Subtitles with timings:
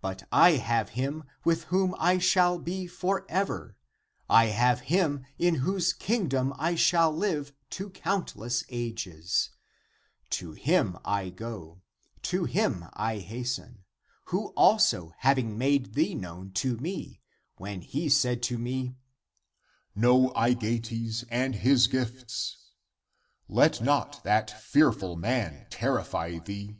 [0.00, 3.76] But I have him with whom I shall be for ever;
[4.26, 9.50] I have him in whose Kingdom I shall live to countless ages.
[10.30, 13.84] To him I 220 THE APOCRYPHAL ACTS go; to him I hasten,
[14.28, 17.20] who also having made thee known to me,
[17.58, 18.96] when he said to me:
[19.46, 22.70] < Know, Aegeates and his gifts !>
[23.46, 26.78] Let not that fearful man terrify thee